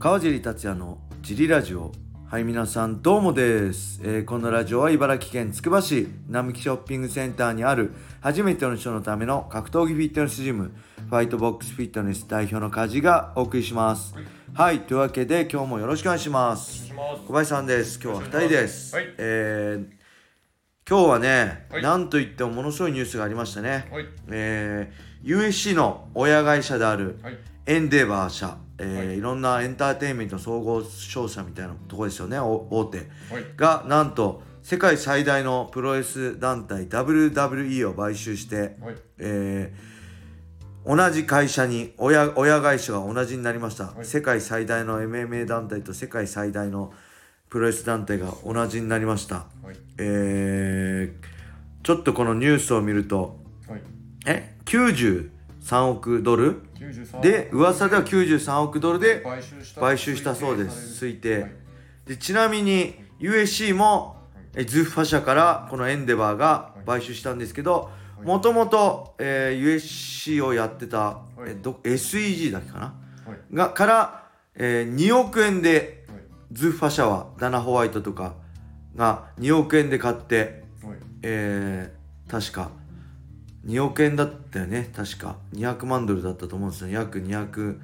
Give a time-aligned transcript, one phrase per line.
[0.00, 1.90] 川尻達也のジリラジオ。
[2.30, 10.70] はい皆さんどうもです、えーこのラジオは茨城県つくば市並木ショッピングセンターにある初めての人のための格闘技フィットネスジム
[11.08, 14.14] ファイトボックスフィットネス代表の梶がお送りします。
[14.54, 16.86] はい、というわけで今日もよろしくお願いします。
[16.86, 17.22] します。
[17.26, 17.98] 小林さんです。
[18.00, 19.14] 今日は2人です、はい。
[19.18, 19.98] えー
[20.88, 21.82] 今日はね、はい。
[21.82, 24.06] なんといってもものすごいニュースがありましたね、はい。
[24.30, 27.38] えー USC の親会社であるはい。
[27.66, 32.38] エンデーバー社、えーはいい、ろんなエンターテインメントの総合商社みたいなところですよね。
[32.38, 33.06] お大手はい。
[33.56, 38.96] がなんと世界最大のプロレス団体 WWE を買収して、はい。
[39.18, 39.98] えー
[40.86, 44.04] 同じ会社に親親会社が同じになりました、い。
[44.06, 46.94] 世界最大の MMA 団体と世界最大の
[47.50, 49.76] プロレス団体が同じになりました、はい。
[49.98, 51.38] えー
[51.82, 53.38] ちょっとこのニュースを見ると
[53.68, 53.82] はい。
[54.26, 54.56] え
[55.68, 61.04] 93億ドル？93で噂では93億ドルで買収したそうです。
[61.04, 61.52] 推定、はい。
[62.06, 64.16] でちなみに USC も
[64.54, 68.26] えズッファ社からこのエンデバーが買収したんですけどはい。
[68.26, 71.50] もともと USC をやってた、はい。
[71.50, 72.84] えど SEG だっけかな？
[73.30, 73.54] はい。
[73.54, 76.18] がから、えー2億円ではい。
[76.52, 78.36] ズッファ社はダナ・ホワイトとか
[78.96, 80.96] が2億円で買って、はい。
[81.22, 81.98] えー
[82.30, 82.70] 確か
[83.68, 84.90] 2億円だったよね。
[84.96, 85.36] 確か。
[85.52, 86.88] 200万ドルだったと思うんですよ。
[86.88, 87.78] 約200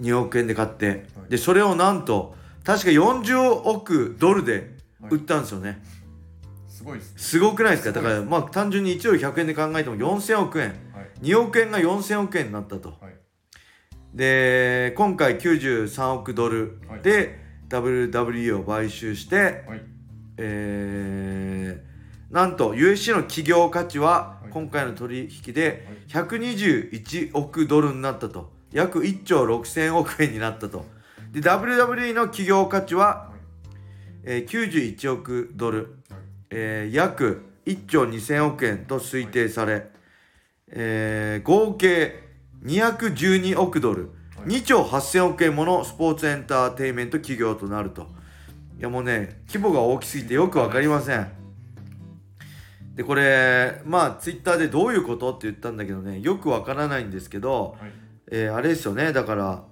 [0.00, 1.30] 2億円で買って、はい。
[1.30, 4.76] でそれをなんと確か40億ドルで
[5.10, 5.82] 売ったんですよね、
[6.66, 7.18] すごいですね。
[7.18, 8.00] すごくないですか？
[8.00, 10.68] だからまあ単純に1ドル100円で考えても4000億円。
[10.68, 11.10] はい。
[11.20, 12.96] 2億円が4000億円になったと。
[13.00, 13.14] はい。
[14.14, 19.82] で今回93億ドルで WWE を買収して、はい。
[20.38, 21.91] えー
[22.32, 24.50] なんと USC の企業価値ははい。
[24.50, 28.50] 今回の取引で121億ドルになったと。
[28.72, 30.86] 約1兆6000億円になったと。
[31.30, 33.38] で WWE の企業価値は、はい。
[34.24, 36.20] えー91億ドル、はい。
[36.50, 39.88] えー約1兆2000億円と推定され、
[40.68, 42.22] えー合計
[42.64, 44.48] 212億ドル、はい。
[44.48, 48.06] 2兆8000億円ものスポーツエンターテインメント企業となると。
[48.78, 51.41] いやもうね規模が大きすぎてよく分かりません
[52.94, 57.90] でこれまあツイッターでどういうことって言ったんだけどねよくわからないんですけど、はい。
[58.30, 59.64] えーあれですよねだから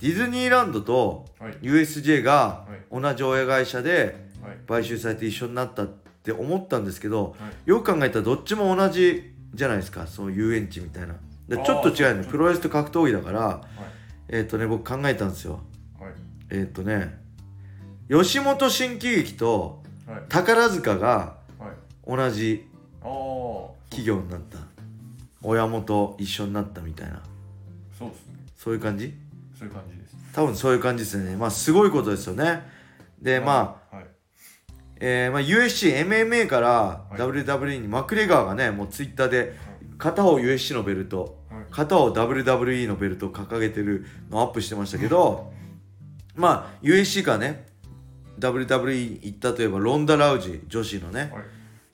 [0.00, 1.52] ディズニーランドとはい。
[1.62, 3.00] USJ がはい。
[3.02, 4.56] 同じ親会社ではい。
[4.68, 5.86] 買収されて一緒になったっ
[6.22, 7.70] て思ったんですけどはい。
[7.70, 11.16] よく考えたらどっちも同じじゃないですかその遊園地みたいな。
[11.48, 13.66] でちょっと違うよねあープロレスと格闘技だからはい。
[14.28, 15.60] えっ、とね僕考えたんですよ。
[16.00, 16.12] はい。
[16.50, 17.18] えっ、とね
[18.08, 20.22] 吉本新喜劇とはい。
[20.28, 21.43] 宝塚がはい
[22.06, 22.66] 同じ
[23.90, 24.58] 企業になった。
[25.42, 27.22] 親元一緒になったみたいな。
[27.98, 28.34] そうですね。
[28.56, 29.14] そういう感じ？
[29.58, 30.16] そういう感じです。
[30.32, 31.36] 多分そういう感じですよね。
[31.36, 32.62] まあすごいことですよね。
[33.20, 34.06] でまあ、あはい。
[35.00, 37.16] えーまあ、USCMMA からはい。
[37.16, 39.54] WWE にマクレガーがねもうツイッターで
[39.98, 41.64] 片方 USC のベルトはい。
[41.70, 45.52] 片方 WWE のベルトを掲げてるのをアップしてましたけど
[46.34, 47.66] まあ USC からね
[48.38, 51.30] WWE 行ったといえばロンダ・ラウジ女子のねはい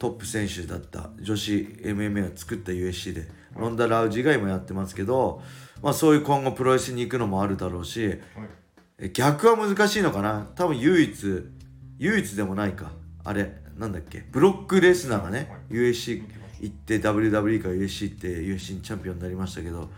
[0.00, 1.52] トップ選手だった女子
[1.82, 5.42] MMA を作った USC でロンダ・ラウジが今やってますけど、
[5.82, 8.18] まあ、そういう今後プロレスに行くのもあるだろうし
[9.12, 10.48] 逆は難しいのかな？
[10.54, 11.44] 多分唯一
[11.98, 12.92] 唯一でもないか。
[13.24, 14.24] あれなんだっけ？
[14.32, 15.74] ブロックレスナーがね、はい。
[15.74, 16.22] USC
[16.60, 19.90] 行って WWE から USC 行って USC にチャンピオンになりましたけど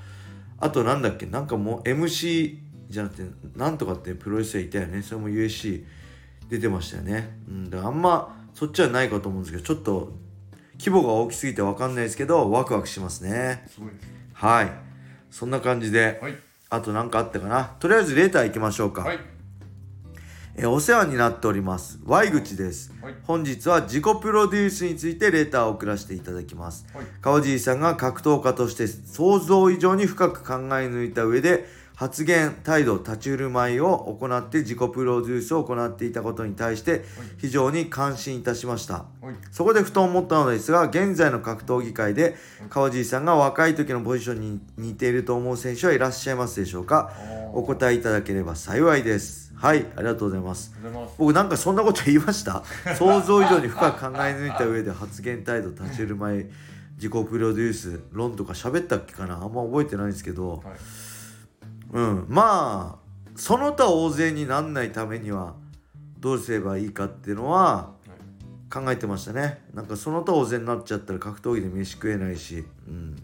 [0.59, 1.27] あとなんだっけ？
[1.27, 2.59] なんかもう MC
[2.89, 5.03] じゃなくてなんとかってプロレスラーいたよね。
[5.03, 5.85] それも USC
[6.49, 10.13] 出てましたよね、うん、だからあんまそっちはないかと思うんですけどちょっと
[10.79, 13.65] 規模が大きすぎて分かんないですけどワクワクしますね。
[13.69, 13.81] す
[14.35, 14.73] はい。
[15.31, 16.37] そんな感じで、はい。
[16.71, 17.77] あと何かあったかな？
[17.79, 19.19] とりあえずレーター行きましょうか、はい。
[20.57, 21.99] えーお世話になっております。
[22.05, 23.15] Y 口です、はい。
[23.23, 26.87] 本日は自己プロデュースについてレターを送らせていただきます。
[26.95, 27.07] はい。
[27.21, 31.67] 川尻さんが格闘家として想像以上に深く考え抜いた上で
[32.03, 37.05] 発言態度立ち振る舞いを行って自己プロデュースを行っていたことに対して
[37.39, 38.95] 非常に感心いたしました。
[39.21, 39.35] はい。
[39.53, 42.35] そこでふと思ったのですが現在の格闘技界で
[42.71, 47.13] 川尻さんが若い時のポジションに似ていると思う選手はいらっしゃいますでしょうか？
[47.55, 49.53] お答えいただければ幸いです。
[49.55, 50.75] はいありがとうございます。
[50.93, 51.15] ます。
[51.19, 52.65] 僕なんかそんなこと言いました？
[52.99, 56.45] 想像以上に深く考え抜いた上で発言態度立ち振る舞い
[56.97, 59.35] 自己プロデュース論とか喋ったっけかな？
[59.37, 60.61] あんま覚えてないんですけどはい
[61.93, 62.27] うん。
[62.29, 63.03] まあ
[63.37, 65.55] その他大勢になんないためには
[66.19, 67.91] どうすればいいかっていうのは
[68.73, 69.63] 考えてましたね。
[69.75, 73.17] なんかその他大勢になっちゃったら格闘技で飯食えないし、うん、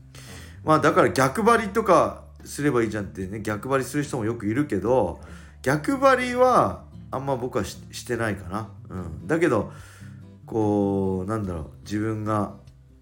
[0.64, 5.20] まあだから逆張りとかすればいいじゃんってね逆張りする人もよくいるけど
[5.62, 9.72] 逆張りはあんま僕はししてないかな、うん、だけど
[10.44, 11.70] こうなんだろう。
[11.84, 12.54] 自分が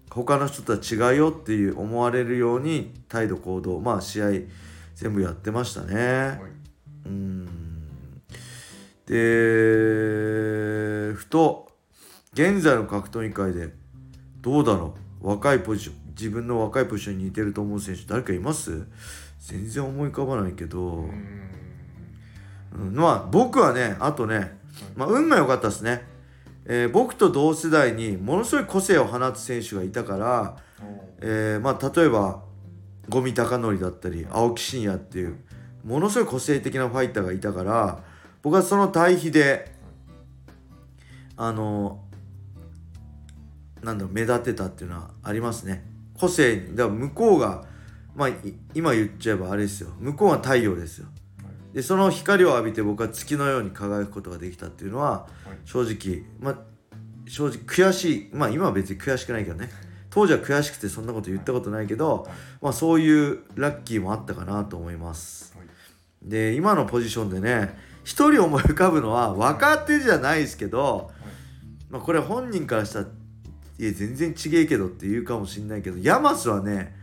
[0.09, 4.25] 他の人とは違うよっていう思われるように態度行動まあ試合
[4.97, 5.95] 全部やってましたね。
[5.95, 6.39] はい。
[7.05, 7.45] うん。
[9.05, 9.13] で
[11.13, 11.71] ふと
[12.33, 13.69] 現在の格闘技界で
[14.41, 15.27] どうだろう？
[15.27, 18.87] 若いポジション自分の若いポジションに似てると思う選手誰かいます？
[19.39, 21.49] 全然思い浮かばないけど、うーん。
[22.73, 22.95] うん。
[22.95, 24.57] まあ僕はねあとね、
[24.95, 26.01] まあ、運が良かったですね、
[26.65, 30.57] えー僕と同世代にものすごい個性を放つ選手がいたから、
[31.21, 32.46] えーまあ、例えば
[33.09, 35.37] 五味隆則だったり青木真也っていう
[35.83, 38.03] ものすごい個性的なファイターがいたから
[38.41, 39.71] 僕はその対比で
[41.37, 42.03] あの
[43.83, 45.85] なんだろう目立ってたっていうのはありますね。
[46.19, 47.65] 個性だから向こうが
[48.15, 48.33] まあい
[48.73, 49.91] 今言っちゃえばあれですよ。
[49.99, 51.07] 向こうが太陽ですよ。
[51.73, 55.57] でその光を浴びて僕は月のように輝くことができたっていうのははい。
[55.65, 56.57] 正直まあ
[57.27, 58.29] 正直悔しい。
[58.33, 59.69] まあ今は別に悔しくないけどね
[60.17, 65.55] 当時は悔しくてそんなこと言ったことないけど、はいまあそういうラッキーもあったかなと思います。
[65.55, 65.67] はい。
[66.23, 71.11] で今のポジションでね一人思い浮かぶのは若手じゃないですけど、
[71.91, 73.05] まあ、これ本人からしたら
[73.77, 76.95] いや全然ちげえけどって言うかもしんないけどヤマスはね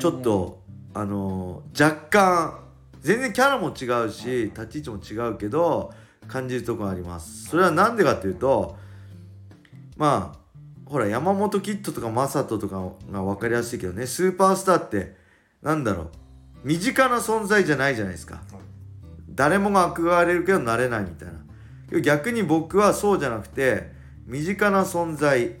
[0.00, 0.64] ちょっと
[0.94, 2.58] あのー若干
[3.02, 5.94] 全然キャラも違うし立ち位置も違うけど
[6.26, 7.44] 感じるところあります。
[7.44, 8.76] それは何でかっていうと
[9.96, 10.45] まあ
[10.86, 15.16] ほら山本キッドとかマサトとかが分かりやすいけどねスーパースターって
[15.60, 16.10] なんだろう
[16.64, 18.36] 身近な存在じゃないじゃないですか。
[18.36, 18.44] はい。
[19.30, 22.00] 誰もが憧れるけどなれないみたいな。
[22.00, 23.92] 逆に僕はそうじゃなくて
[24.26, 25.54] 身近な存在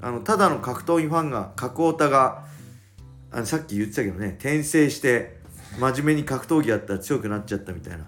[0.00, 2.44] あのただの格闘技ファンが格オタが
[3.30, 5.38] あのさっき言ってたけどね転生して
[5.78, 8.06] 真面目に格闘技やったら強くなっちゃったみたいな。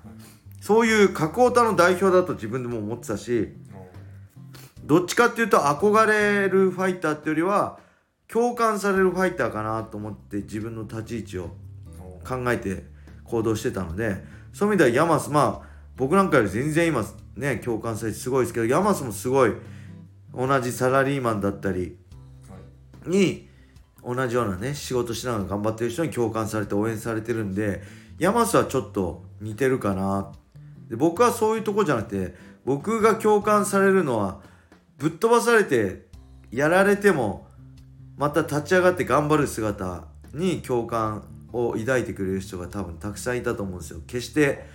[0.60, 3.54] そういう格オタの代表だと自分でも思ってたし
[4.88, 7.78] どっちかっていうと憧れるファイターっていうよりは
[8.26, 11.50] 共感されるファイターかなと思って自分の立ち位置を
[12.26, 12.84] 考えて
[13.24, 14.24] 行動してたので
[14.54, 17.04] そういう意味ではヤマスまあ僕なんかより全然今
[17.36, 19.52] ね共感されてすごいですけどヤマスもすごい
[20.34, 21.98] 同じサラリーマンだったり
[23.06, 23.46] に
[24.02, 27.82] 同じようなね仕事しながら頑張ってる人に共感されて応援されてるんで
[28.18, 30.32] ヤマスはちょっと似てるかな。
[30.88, 34.47] で僕はそういうとこじゃなくて僕が共感されるのは
[34.98, 36.06] ぶっ飛ばされて
[36.50, 37.46] やられても
[38.16, 40.04] また立ち上がって頑張る姿
[40.34, 44.00] に共感を抱いてくれる人が多分たくさんいたと思うんですよ。
[44.06, 44.66] 決して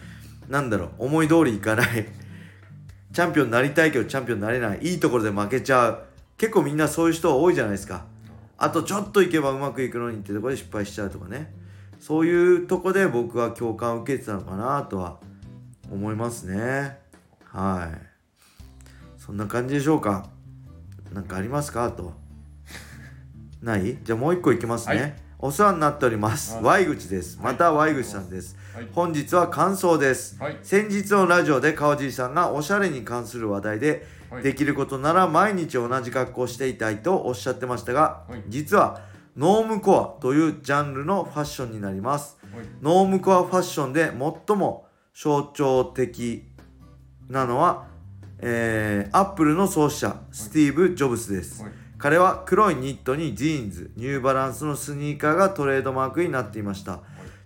[0.48, 2.08] なんだろう思い通りいかない。
[3.12, 4.80] チャンピオンになりたいけどチャンピオンになれない。
[4.82, 6.04] いいところで負けちゃう。
[6.38, 8.06] 結構みんなそういう人多いじゃないですか。
[8.58, 11.54] あとちょっといけばうまくいくのにってところで失敗しちゃうとかね。
[12.00, 15.20] そういうとこで僕は共感を受けてたのかなとは
[15.92, 16.98] 思いますね。
[17.44, 18.13] はい。
[19.26, 20.26] そんな感じでしょうか？
[21.14, 21.86] 何かありますか？
[21.86, 22.12] あと。
[23.62, 23.98] ない？
[24.04, 25.16] じゃあもう一個いきますね、はい。
[25.40, 26.56] お世話になっております。
[26.56, 26.86] はい。
[26.86, 27.40] Y 口です。
[27.42, 28.58] また Y 口さんです。
[28.76, 28.88] はい。
[28.92, 30.38] 本日は感想です。
[30.42, 30.58] はい。
[30.62, 34.44] 先日のラジオで川尻さんがおしゃれに関する話題ではい。
[34.44, 38.44] できることなら毎日同じ格好をしていたいとおっしゃってましたが、はい。
[38.50, 39.00] 実は
[39.38, 42.38] ノームコアというジャンルのファッションになります。
[42.54, 42.66] はい。
[42.82, 44.12] ノームコアファッションで
[44.48, 46.44] 最も象徴的
[47.30, 47.93] なのは、
[48.46, 51.72] えー、アップルの創始者スティーブ・ジョブスです、はい。
[51.98, 57.00] 彼は黒いニットにジーンズニューバランスのスニーカーがトレードマークになっていました。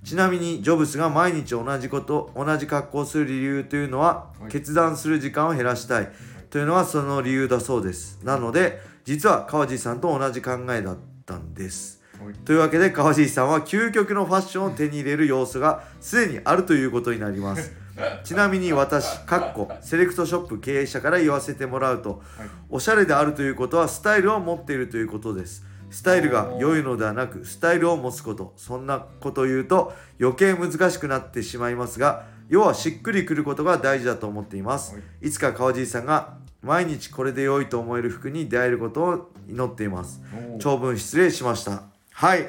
[0.04, 4.52] ちなみにジョブスが毎日同じこと同じ格好をする理由というのは、はい。
[4.52, 6.12] 決断する時間を減らしたい。
[6.50, 8.20] というのはその理由だそうです。
[8.24, 12.02] なので実は川地さんと同じ考えだったんです。
[12.20, 12.34] はい。
[12.34, 17.72] というわけで川尻さんは究極のファッションを手に入れる要素がすでにあるということになります
[18.24, 22.50] ちなみに私かっこセレクトショップ経営者から言わせてもらうとはい。
[22.70, 25.66] おしゃれであるということはスタイルを持っているということです。
[25.90, 28.54] スタイルが良いのではなくスタイルを持つこと。
[28.58, 35.28] そんなことを言うと余計難しくなってしまいますが要はしっくりくることが大事だと思っています、はい。
[35.28, 40.22] いつか川尻さんが毎日これで良いと思える服に出会えることを祈っています。
[40.60, 41.84] 長文失礼しました。
[42.12, 42.46] はい。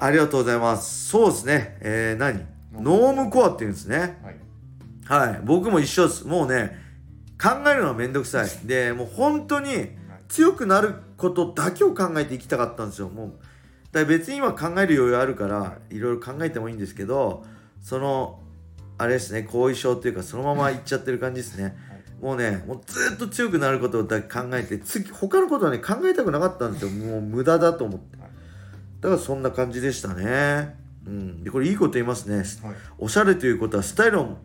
[0.00, 1.08] ありがとうございます。
[1.08, 1.76] そうですね。
[1.80, 2.53] えー、何？
[2.80, 4.18] ノームコアっていうんですね。
[5.08, 5.28] はい。
[5.30, 5.40] はい。
[5.44, 6.26] 僕も一緒です。
[6.26, 6.76] もうね
[7.40, 8.48] 考えるのはめんどくさい。
[8.64, 9.88] でもう本当に
[10.28, 13.08] 強くなることだけを考えていきたかったんですよ。
[13.08, 13.28] もう
[13.92, 17.44] だから別に今考える余裕あるからいろいろ考えてもいいんですけど
[17.80, 18.40] その
[18.98, 21.76] あれですね後遺症っていうかそのままいっちゃってる感じですね。
[22.20, 26.90] もうねもうずっと強くなることだけ考えて次他のことはね考えたくなかったんですよ。
[26.90, 28.16] もう無駄だと思って。
[28.16, 28.30] はい。
[29.00, 32.36] だからそんな感じでしたねうん、でこれいいこと言いますね。
[32.36, 32.44] はい。
[32.98, 34.38] おしゃれということはスタイルを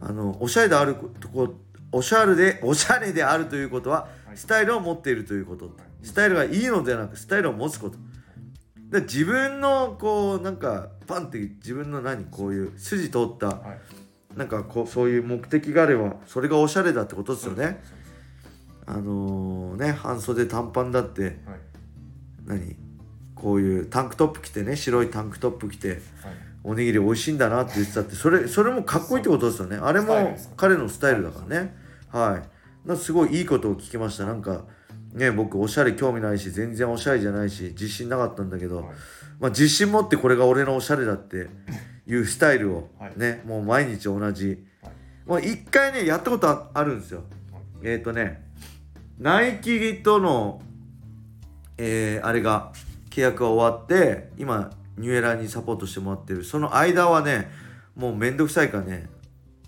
[0.00, 1.54] あのおしゃれであるとこ
[1.92, 4.36] おしゃれでおしゃれであるということははい。
[4.36, 5.68] スタイルを持っているということ、い。
[6.02, 7.96] スタイルがいいのではなくスタイルを持つこと。
[8.90, 14.38] で自分のこうなんかパンって自分の何こういう筋通ったはい。
[14.38, 17.82] なんかこうそういう目的があればそれがおしゃれだってことですよね。
[18.86, 21.34] あのね半袖短パンだってはい。
[22.46, 22.83] 何
[23.34, 26.00] こういうタンクトップ着てね白いタンクトップ着てはい。
[26.66, 29.76] おにぎり美味しいんだなって言ってたってそれそれもかっこいいってことですよね。
[29.76, 31.76] あれも彼のスタイルだからね。
[32.10, 32.38] は
[32.88, 32.96] い。
[32.96, 34.24] すごいいいことを聞きました。
[34.24, 34.64] なんか
[35.12, 38.86] ね僕おしゃれ興味ないし全然おしゃれじゃないし自信なかったんだけど、はい。
[39.40, 41.48] まあ、自信持ってこれが俺のおしゃれだって
[42.08, 43.12] いうスタイルをはい。
[43.18, 44.92] ね、もう毎日同じ、はい。
[45.26, 47.24] まあ一回ねやったことああるんですよ。
[47.82, 48.42] えっ、ー、とね
[49.18, 50.62] ナイキとの
[51.76, 52.72] えーあれが
[53.14, 56.42] 契約が終わって今ニューエラーにサポートしてもらってる。
[56.42, 57.48] その間はね
[57.94, 59.08] もうめんどくさいからね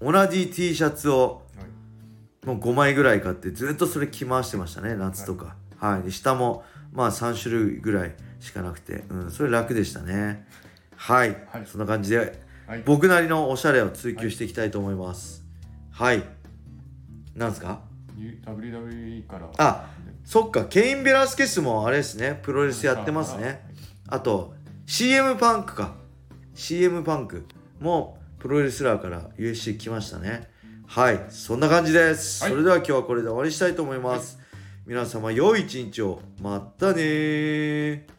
[0.00, 2.46] 同じ T シャツをはい。
[2.46, 5.54] もう5枚ぐらい買ってずっとそれ着回してましたね夏とか。
[5.78, 9.04] はい、で下もまあ3種類ぐらいしかなくて。
[9.08, 9.30] うん。
[9.30, 10.44] それ楽でしたね。
[10.96, 11.66] はい、はい。
[11.66, 12.82] そんな感じではい。
[12.84, 15.44] 僕なりのおしゃれを追求していきたいと思います。
[15.92, 16.22] はい、
[17.36, 17.80] なんですか
[18.18, 19.48] ？WWE から。
[19.58, 19.88] あ
[20.26, 22.40] そっかケイン・ベラスケスもあれですね。
[22.42, 23.64] プロレスやってますね。
[24.08, 24.54] あと
[24.84, 25.94] CM パンクか。
[26.52, 27.46] CM パンク
[27.78, 30.48] もプロレスラーから USC 来ましたね。
[30.88, 32.52] はいそんな感じです、はい。
[32.52, 34.40] それでは今日はこれで終わりにしたいと思います、
[34.84, 36.20] 皆様良い一日を。
[36.42, 38.15] またねー